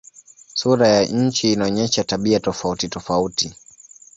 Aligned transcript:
Sura 0.53 0.87
ya 0.87 1.05
nchi 1.05 1.53
inaonyesha 1.53 2.03
tabia 2.03 2.39
tofautitofauti. 2.39 3.55